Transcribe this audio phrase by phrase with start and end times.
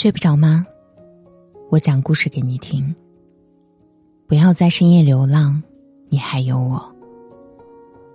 [0.00, 0.64] 睡不着吗？
[1.70, 2.94] 我讲故事给你听。
[4.28, 5.60] 不要在深夜流浪，
[6.08, 6.80] 你还有我。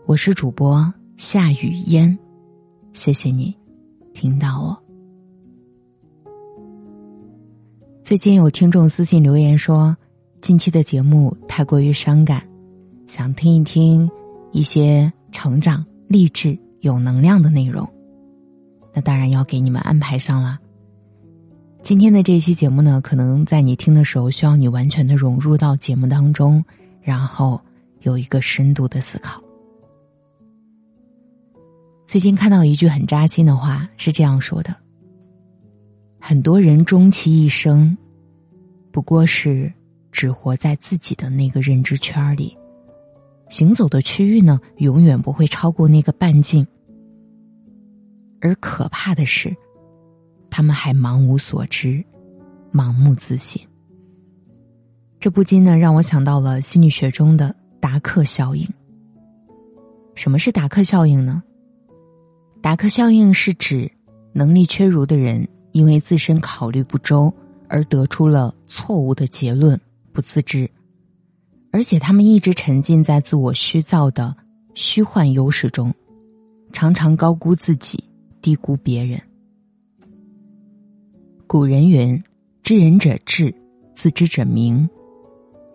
[0.06, 2.18] 我是主播夏雨嫣，
[2.94, 3.54] 谢谢你
[4.14, 4.82] 听到我。
[8.02, 9.94] 最近有听众私信留言说，
[10.40, 12.42] 近期的节目太过于伤感，
[13.08, 14.10] 想听一听
[14.54, 17.86] 一些成长、励志、有能量的内容。
[18.94, 20.58] 那当然要给你们安排上了。
[21.84, 26.64] 今天的这期节目呢，可能在你听的时候，需要你完全的融入到节目当中，
[27.02, 27.60] 然后
[28.04, 29.44] 有一个深度的思考。
[32.08, 34.74] 最近看到一句很扎心的话，是这样说的：
[36.22, 37.98] 很多人终其一生，
[38.90, 39.70] 不过是
[40.10, 42.58] 只活在自己的那个认知圈里，
[43.50, 46.66] 行走的区域呢，永远不会超过那个半径。
[48.40, 49.54] 而可怕的是。
[50.56, 52.06] 他们还茫无所知，
[52.72, 53.60] 盲目自信。
[55.20, 58.64] 这不禁呢让我想到了心理学中的达克效应。
[60.14, 61.42] 什么是达克效应呢？
[62.62, 63.92] 达克效应是指
[64.32, 67.34] 能力缺如的人因为自身考虑不周
[67.68, 69.80] 而得出了错误的结论，
[70.12, 70.70] 不自知，
[71.72, 74.36] 而且他们一直沉浸在自我虚造的
[74.76, 75.92] 虚幻优势中，
[76.72, 78.04] 常常高估自己，
[78.40, 79.20] 低估别人。
[81.54, 82.20] 古人云
[82.64, 83.54] ：“知人者智，
[83.94, 84.90] 自知者明。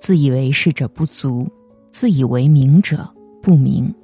[0.00, 1.48] 自以为是者不足，
[1.92, 3.08] 自以为明者
[3.40, 3.94] 不明。”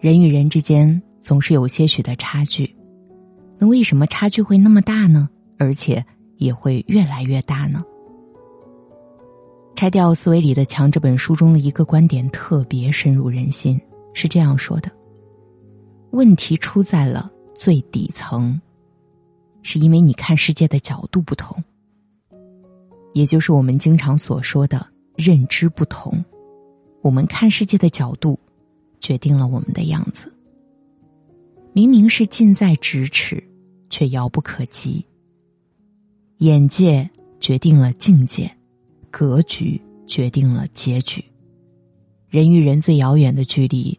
[0.00, 2.74] 人与人之间总是有些许的差距，
[3.56, 5.28] 那为什么差距会那么大呢？
[5.58, 6.04] 而且
[6.38, 7.80] 也会越来越大呢？
[9.78, 13.80] 《拆掉思维里的墙》这本书中的一个观点特别深入人心，
[14.12, 14.90] 是这样说的
[16.10, 18.60] ：“问题出在了最底层。”
[19.62, 21.62] 是因为你看世界的角度不同，
[23.14, 26.24] 也就是我们经常所说的认知不同。
[27.02, 28.38] 我们看世界的角度，
[29.00, 30.32] 决定了我们的样子。
[31.72, 33.42] 明明是近在咫尺，
[33.88, 35.04] 却遥不可及。
[36.38, 38.50] 眼界决定了境界，
[39.10, 41.24] 格局决定了结局。
[42.28, 43.98] 人与人最遥远的距离，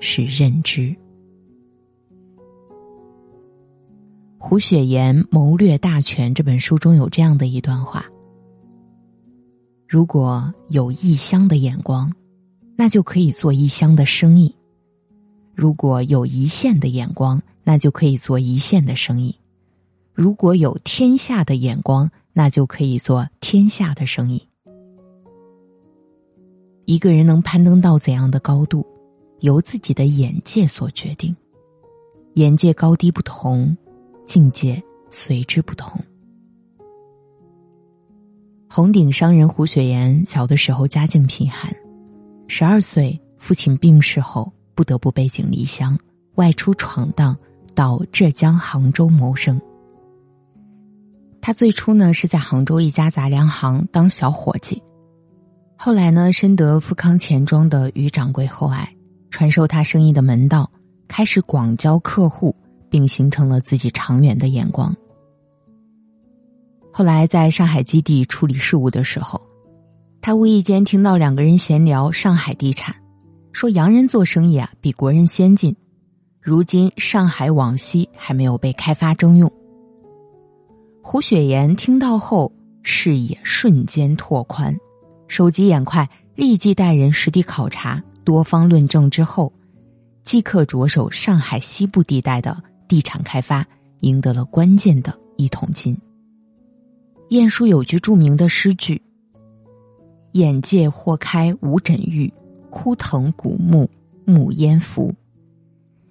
[0.00, 0.94] 是认知。
[4.44, 8.04] 胡雪岩《谋略大全》这本书中有这样的一段话：
[9.86, 12.12] 如果有异乡的眼光，
[12.76, 14.52] 那就可以做异乡的生意；
[15.54, 19.32] 如果有一线的眼光，那就可以做一线的生意；
[20.12, 24.44] 如果有天下的眼光，那就可以做天下的生意。
[26.84, 28.84] 一个人能攀登到怎样的高度，
[29.38, 31.34] 由自己的眼界所决定。
[32.34, 33.74] 眼界高低不同。
[34.32, 35.92] 境界随之不同。
[38.66, 41.70] 红顶商人胡雪岩小的时候家境贫寒，
[42.48, 45.98] 十二岁父亲病逝后，不得不背井离乡，
[46.36, 47.36] 外出闯荡，
[47.74, 49.60] 到浙江杭州谋生。
[51.42, 54.82] 他最初呢是在杭州一家杂粮行当小伙计，
[55.76, 58.90] 后来呢深得富康钱庄的于掌柜厚爱，
[59.28, 60.70] 传授他生意的门道，
[61.06, 62.56] 开始广交客户。
[62.92, 64.94] 并形成了自己长远的眼光。
[66.92, 69.40] 后来在上海基地处理事务的时候，
[70.20, 72.94] 他无意间听到两个人闲聊上海地产，
[73.50, 75.74] 说洋人做生意啊比国人先进，
[76.38, 79.50] 如今上海往西还没有被开发征用。
[81.02, 84.76] 胡雪岩听到后，视野瞬间拓宽，
[85.28, 89.50] 手疾眼快，立即带人实地考察，多方论证之后，
[90.24, 92.62] 即刻着手上海西部地带的。
[92.92, 93.66] 地产开发
[94.00, 95.96] 赢得了关键的一桶金。
[97.30, 99.00] 晏殊有句著名的诗句
[100.32, 102.30] ：“眼界豁开无枕玉，
[102.68, 103.88] 枯藤古木
[104.26, 105.10] 木焉扶。”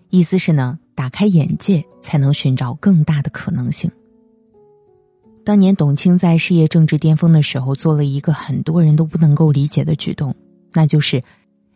[0.09, 3.87] 意思是呢，打开眼界才能寻找更大的可能性。
[5.45, 10.33] 当年董卿在事业政治巅峰的时候，做了一个很多人都不能够理解的举动，
[10.73, 11.23] 那就是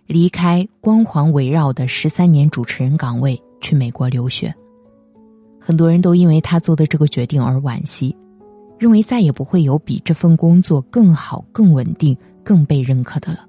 [0.07, 4.51] 离开光环围绕的十三年主持人岗位，去美国留学。
[5.67, 8.15] 很多人都因为他做的这个决定而惋惜，
[8.77, 13.39] 认为再也不会有比这份工作更好、更稳定、更被认可的了。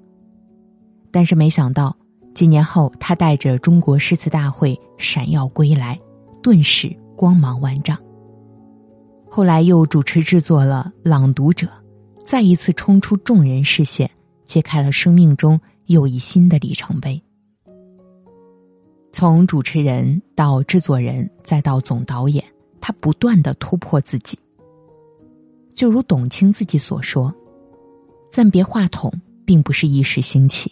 [1.11, 1.95] 但是没想到，
[2.33, 5.99] 几年后他带着中国诗词大会闪耀归来，
[6.41, 7.95] 顿时光芒万丈。
[9.29, 11.67] 后来又主持制作了《朗读者》，
[12.25, 14.09] 再一次冲出众人视线，
[14.47, 17.21] 揭开了生命中又一新的里程碑。
[19.11, 22.43] 从主持人到制作人，再到总导演，
[22.79, 24.37] 他不断的突破自己，
[25.73, 27.33] 就如董卿自己所说
[28.31, 29.11] ：“暂别话筒，
[29.43, 30.71] 并不是一时兴起，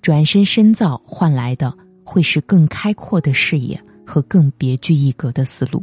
[0.00, 5.82] 转身深造换来的会是更开阔的视野和更别具一格的思路。”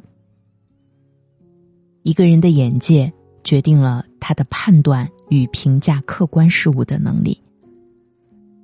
[2.04, 3.12] 一个人的眼界
[3.44, 7.40] 决定了他的判断与评价客观事物的能力。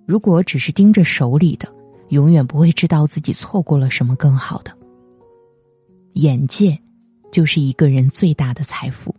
[0.08, 1.68] 如果只是盯着手里的，
[2.10, 4.72] 永远不会知道自己错过了什么更好的。
[6.14, 6.78] 眼界
[7.32, 9.14] 就是一个人最大的财富。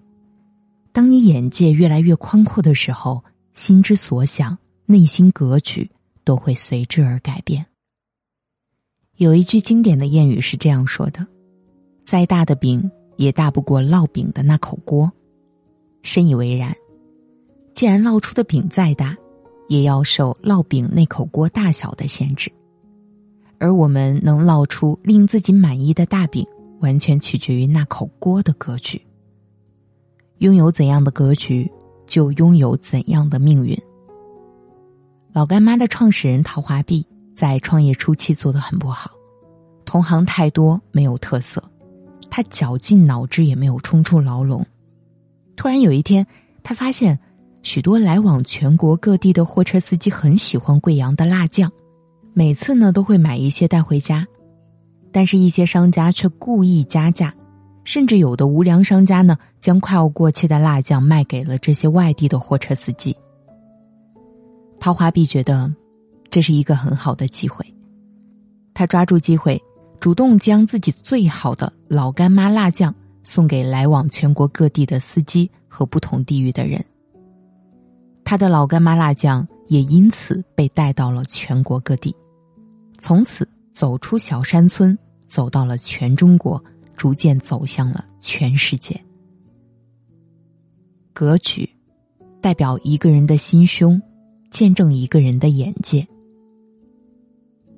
[0.92, 3.22] 当你眼界越来越宽阔的时候，
[3.54, 4.56] 心之所想、
[4.86, 5.88] 内心格局
[6.24, 7.64] 都会随之而改变。
[9.16, 11.26] 有一句经典的谚语是这样说的
[12.04, 15.12] ：“再大的饼也大不过烙饼的那口锅。”
[16.02, 16.74] 深以为然。
[17.74, 19.16] 既然烙出的饼再大，
[19.68, 22.50] 也要受烙饼那口锅大小的限制。
[23.58, 26.46] 而我们能烙出令自己满意的大饼，
[26.80, 29.00] 完全取决于那口锅的格局。
[30.38, 31.70] 拥有怎样的格局，
[32.06, 33.76] 就拥有怎样的命运。
[35.32, 37.04] 老干妈的创始人陶华碧
[37.36, 39.10] 在创业初期做的很不好，
[39.84, 41.62] 同行太多，没有特色，
[42.30, 44.64] 他绞尽脑汁也没有冲出牢笼。
[45.56, 46.24] 突然有一天，
[46.62, 47.18] 他发现
[47.62, 51.70] 许多来往全国各地的货车司机很喜欢贵阳的辣酱。
[52.38, 54.24] 每次呢都会买一些带回家，
[55.10, 57.34] 但是，一些商家却故意加价，
[57.82, 63.12] 甚至有的无良商家呢，将快要过期的辣酱卖给了这些外地的货车司机。
[64.78, 65.68] 陶华碧觉得
[66.30, 67.66] 这是一个很好的机会，
[68.72, 69.60] 他抓住机会，
[69.98, 72.94] 主动将自己最好的老干妈辣酱
[73.24, 76.84] 送给来往全国各地的司机和不同地域的人。
[78.22, 82.14] 他的老干妈辣酱也因此被带到了全国各地。
[82.98, 84.96] 从此走出小山村，
[85.28, 86.62] 走到了全中国，
[86.96, 89.00] 逐渐走向了全世界。
[91.12, 91.68] 格局，
[92.40, 94.00] 代表一个人的心胸，
[94.50, 96.06] 见证一个人的眼界。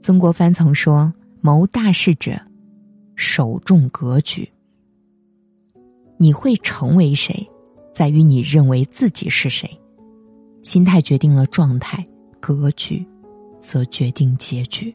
[0.02, 2.40] 曾国藩曾说：“谋大事者，
[3.14, 4.50] 首重格局。”
[6.16, 7.49] 你会成为谁，
[7.94, 9.70] 在于你认为自己是谁。
[10.62, 12.06] 心态决定了状态，
[12.40, 13.06] 格局，
[13.62, 14.94] 则决定结局。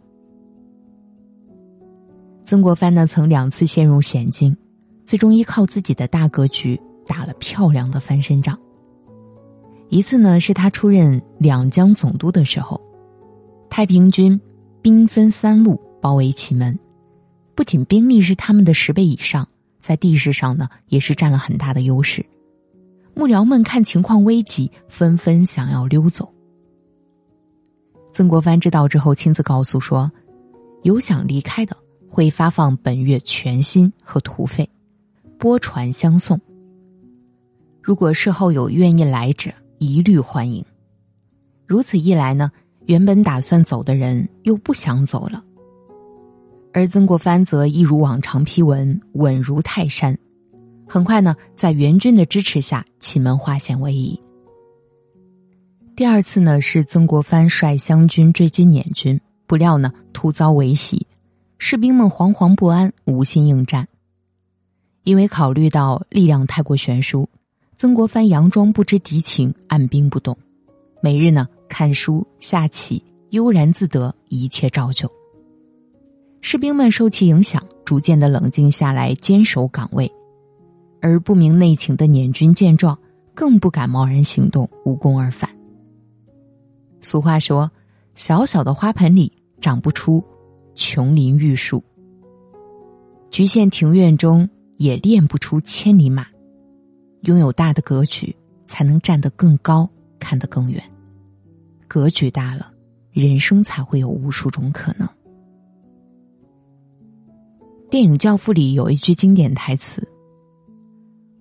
[2.45, 4.55] 曾国藩呢，曾两次陷入险境，
[5.03, 8.57] 最终依靠自己的大格局打了漂亮的翻身仗。
[9.89, 12.79] 一次呢，是他出任两江总督的时候，
[13.67, 14.39] 太平军
[14.79, 16.77] 兵分三路包围祁门，
[17.55, 19.47] 不仅兵力是他们的十倍以上，
[19.79, 22.23] 在地势上呢也是占了很大的优势。
[23.15, 26.31] 幕僚们看情况危急，纷纷想要溜走。
[28.13, 30.11] 曾国藩知道之后，亲自告诉说
[30.83, 31.75] ：“有想离开的。”
[32.15, 34.69] 会发放本月全薪和徒费，
[35.37, 36.39] 拨船相送。
[37.81, 40.63] 如果事后有愿意来者，一律欢迎。
[41.67, 42.49] 如此一来呢，
[42.85, 45.43] 原本打算走的人又不想走了。
[46.71, 50.17] 而曾国藩则一如往常批文，稳如泰山。
[50.87, 54.17] 很快呢，在援军的支持下，祁门化险为夷。
[55.97, 61.05] 第二次呢，是曾国藩率湘军追击捻军，不料呢，突遭围袭。
[61.67, 63.87] 士兵们惶惶不安，无心应战。
[65.03, 67.27] 因为考虑到力量太过悬殊，
[67.75, 70.37] 曾国藩佯装不知敌情，按兵不动，
[71.01, 75.11] 每日呢看书下棋，悠然自得，一切照旧。
[76.39, 80.11] 士兵们受其影响，逐渐的冷静下来，坚守岗位。
[81.01, 82.95] 而不明内情的捻军见状，
[83.33, 85.49] 更不敢贸然行动，无功而返。
[87.01, 87.71] 俗话说
[88.13, 90.23] ：“小小的花盆里长不出。”
[90.75, 91.81] 琼林玉树，
[93.31, 96.27] 局限庭院中也练不出千里马。
[97.21, 98.35] 拥有大的格局，
[98.67, 99.89] 才能站得更高，
[100.19, 100.83] 看得更远。
[101.87, 102.71] 格局大了，
[103.11, 105.07] 人生才会有无数种可能。
[107.89, 110.05] 电影《教父》里有一句经典台词：“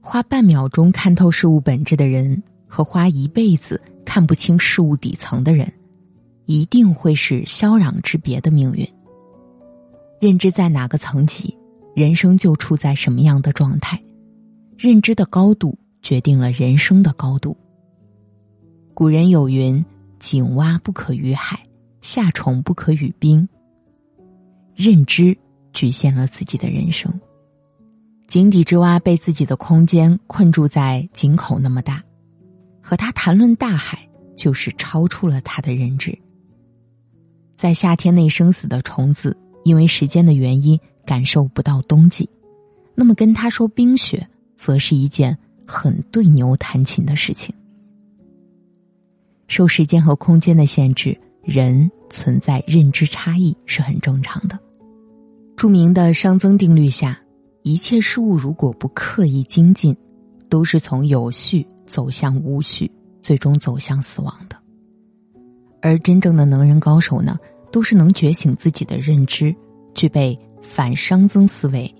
[0.00, 5.70] 花半秒钟看透事物本质的人，和花一辈子看不清事物底层的人，
[6.46, 8.88] 一定会是霄壤之别的命运。”
[10.24, 11.54] 认知在哪个层级，
[11.94, 14.02] 人生就处在什么样的状态。
[14.78, 17.54] 认知的高度决定了人生的高度。
[18.94, 19.84] 古人有云
[20.18, 21.62] ：“井蛙不可与海，
[22.00, 23.46] 夏虫不可语冰。”
[24.74, 25.36] 认知
[25.74, 27.12] 局限了自己的人生。
[28.26, 32.02] 井底之蛙被自己的空间困住在井口那么大，
[32.80, 36.18] 和他谈论大海，就是超出了他的认知。
[37.58, 39.36] 在夏天内生死的虫子。
[39.64, 42.28] 因为时间的原因，感受不到冬季，
[42.94, 47.52] 那么跟他说冰雪，则是一件很对牛弹琴的事情。
[49.48, 54.58] 受时间和空间的限制，人存在认知差异是很正常的。
[55.56, 57.18] 著名的熵增定律下，
[57.62, 59.96] 一切事物如果不刻意精进，
[60.48, 62.90] 都是从有序走向无序，
[63.22, 64.56] 最终走向死亡的。
[65.80, 67.38] 而真正的能人高手呢，
[67.74, 69.52] 都是能觉醒自己的认知，
[69.94, 71.92] 具备反熵增思维，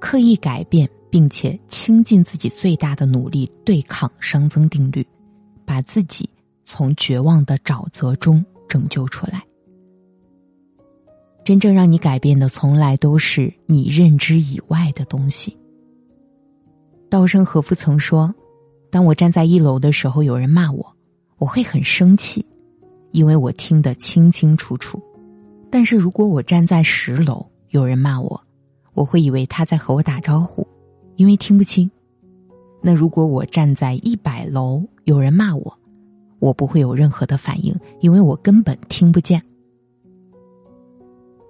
[0.00, 5.06] 刻意改变，并且倾尽自己最大的努力对抗熵增定律，
[5.64, 6.28] 把自己
[6.66, 9.40] 从绝望的沼泽中拯救出来。
[11.44, 15.56] 真正让你改变的，从来都是你认知以外的东西。
[17.08, 18.34] 稻盛和夫曾说
[18.90, 20.84] ：“当我站在一楼的时候，有人骂我，
[21.38, 22.44] 我会很生气。”
[23.12, 25.02] 因为我听得清清楚楚，
[25.70, 28.40] 但是如果我站在十楼，有人骂我，
[28.94, 30.66] 我会以为他在和我打招呼，
[31.16, 31.90] 因为听不清。
[32.82, 35.78] 那如果我站在一百楼，有人骂我，
[36.38, 39.42] 我不会有任何的反应，因为我根本听不见。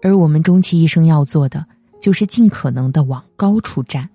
[0.02, 1.64] 而我们终其一生要做的，
[2.00, 4.08] 就是尽可能的往高处站，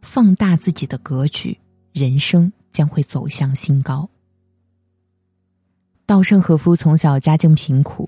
[0.00, 1.58] 放大自己的格局，
[1.92, 4.08] 人生将会走向新高。
[6.06, 8.06] 稻盛和夫从小家境贫苦，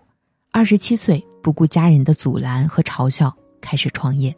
[0.52, 4.34] 二十七岁不顾家人的阻拦和嘲笑，开始创业。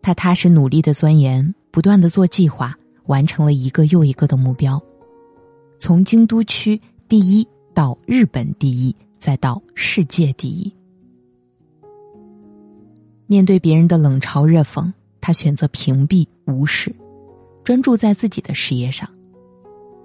[0.00, 4.80] 他踏实努力的钻研，不断的做计划，完成了一个又一个的目标，
[5.80, 10.72] 从京都区第一到日本第一，再到世界第一。
[13.26, 16.94] 面对别人的冷嘲热讽，他选择屏蔽无视，
[17.64, 19.10] 专注在自己的事业上。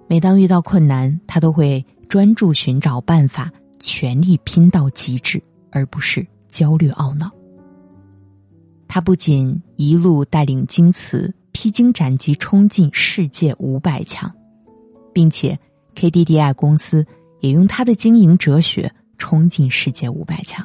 [0.08, 1.86] 每当遇到困难，他都会。
[2.14, 5.42] 专注寻找办法，全力拼到极致，
[5.72, 7.28] 而不是焦虑懊恼。
[8.88, 14.32] 他不仅一路带领京瓷披荆斩棘冲进世界五百强，
[15.12, 15.60] 并且
[15.96, 17.04] KDDI 公司
[17.40, 20.64] 也用他的经营哲学冲进世界五百强。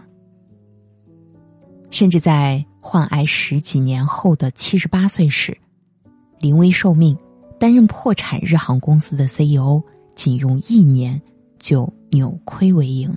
[1.89, 5.57] 甚至在患癌十几年后的七十八岁时，
[6.41, 7.17] 临危受命，
[7.59, 9.83] 担任破产日航公司的 CEO，
[10.15, 11.19] 仅用一年。
[11.59, 13.15] 就扭亏为盈。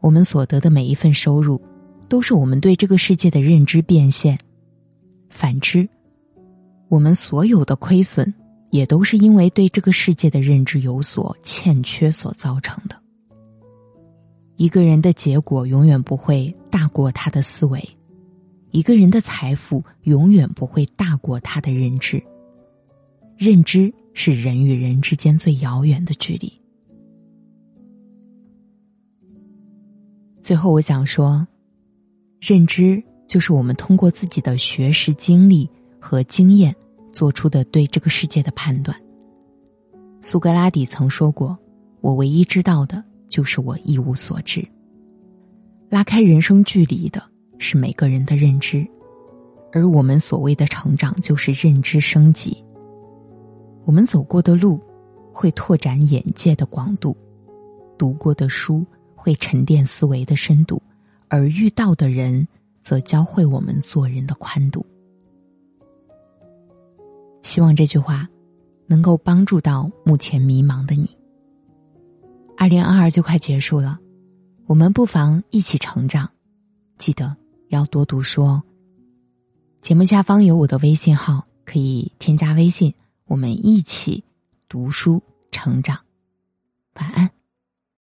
[0.00, 1.60] 我们所得的每一份收入，
[2.08, 4.36] 都是我们对这个世界的认知变现；
[5.30, 5.88] 反之，
[6.88, 8.32] 我们所有的亏损，
[8.70, 12.96] 也都是因为对这个世界的认知有所欠缺所造成的。
[14.56, 17.82] 一个人的结果永远不会大过他的思维，
[18.70, 22.22] 一个人的财富永远不会大过他的认知。
[23.38, 23.92] 认知。
[24.14, 26.50] 是人与人之间最遥远的距离。
[30.40, 31.46] 最后，我想说，
[32.40, 35.68] 认知就是我们通过自己的学识、经历
[36.00, 36.74] 和经验
[37.12, 38.96] 做出的对这个世界的判断。
[40.22, 41.58] 苏格拉底曾说过
[42.00, 44.66] ：“我唯一知道的就是我一无所知。”
[45.90, 47.22] 拉开人生距离的
[47.58, 48.86] 是每个人的认知，
[49.70, 52.63] 而我们所谓的成长，就是认知升级。
[53.84, 54.80] 我们走过的路，
[55.32, 57.14] 会拓展眼界的广度；
[57.98, 60.80] 读过的书会沉淀思维的深度，
[61.28, 62.46] 而遇到的人，
[62.82, 64.84] 则教会我们做人的宽度。
[67.42, 68.26] 希望这句话
[68.86, 71.08] 能够帮助到目前迷茫的你。
[72.56, 73.98] 二零二二就快结束了，
[74.66, 76.30] 我们不妨一起成长，
[76.96, 77.36] 记得
[77.68, 78.62] 要多读书哦。
[79.82, 82.94] 节目下方有我的微信号，可以添加微信。
[83.26, 84.24] 我们一起
[84.68, 86.04] 读书成长，
[86.94, 87.23] 晚安。